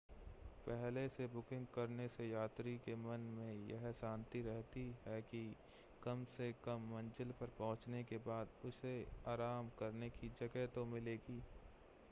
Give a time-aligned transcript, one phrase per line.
[0.67, 5.43] पहले से बुकिंग करने से यात्री के मन में यह शांति रहती है कि
[6.03, 8.95] कम से कम मंज़िल पर पहुंचने के बाद उसे
[9.27, 11.41] आराम करने की जगह तो मिलेगी